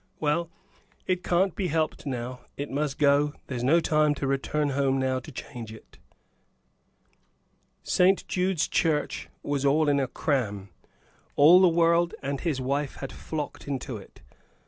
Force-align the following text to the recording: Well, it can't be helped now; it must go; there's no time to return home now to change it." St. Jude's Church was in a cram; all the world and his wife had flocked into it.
Well, 0.19 0.49
it 1.05 1.21
can't 1.23 1.55
be 1.55 1.67
helped 1.67 2.07
now; 2.07 2.39
it 2.57 2.71
must 2.71 2.97
go; 2.97 3.33
there's 3.45 3.63
no 3.63 3.79
time 3.79 4.15
to 4.15 4.25
return 4.25 4.69
home 4.69 4.97
now 4.97 5.19
to 5.19 5.31
change 5.31 5.71
it." 5.71 5.99
St. 7.83 8.27
Jude's 8.27 8.67
Church 8.67 9.29
was 9.43 9.63
in 9.63 9.99
a 9.99 10.07
cram; 10.07 10.69
all 11.35 11.61
the 11.61 11.69
world 11.69 12.15
and 12.23 12.39
his 12.41 12.59
wife 12.59 12.95
had 12.95 13.11
flocked 13.11 13.67
into 13.67 13.97
it. 13.97 14.21